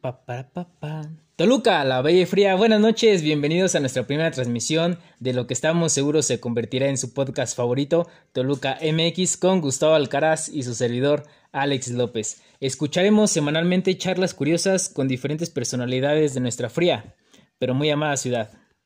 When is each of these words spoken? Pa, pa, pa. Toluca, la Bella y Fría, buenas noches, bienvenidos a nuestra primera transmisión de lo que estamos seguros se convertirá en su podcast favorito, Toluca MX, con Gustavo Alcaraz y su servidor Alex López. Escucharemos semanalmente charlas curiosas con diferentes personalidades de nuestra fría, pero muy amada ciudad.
Pa, 0.00 0.24
pa, 0.24 0.48
pa. 0.80 1.10
Toluca, 1.36 1.84
la 1.84 2.00
Bella 2.00 2.22
y 2.22 2.26
Fría, 2.26 2.54
buenas 2.54 2.80
noches, 2.80 3.20
bienvenidos 3.20 3.74
a 3.74 3.80
nuestra 3.80 4.06
primera 4.06 4.30
transmisión 4.30 4.98
de 5.18 5.34
lo 5.34 5.46
que 5.46 5.52
estamos 5.52 5.92
seguros 5.92 6.24
se 6.24 6.40
convertirá 6.40 6.88
en 6.88 6.96
su 6.96 7.12
podcast 7.12 7.54
favorito, 7.54 8.08
Toluca 8.32 8.78
MX, 8.80 9.36
con 9.36 9.60
Gustavo 9.60 9.92
Alcaraz 9.92 10.48
y 10.48 10.62
su 10.62 10.74
servidor 10.74 11.24
Alex 11.52 11.90
López. 11.90 12.40
Escucharemos 12.60 13.30
semanalmente 13.30 13.98
charlas 13.98 14.32
curiosas 14.32 14.88
con 14.88 15.06
diferentes 15.06 15.50
personalidades 15.50 16.32
de 16.32 16.40
nuestra 16.40 16.70
fría, 16.70 17.14
pero 17.58 17.74
muy 17.74 17.90
amada 17.90 18.16
ciudad. 18.16 18.59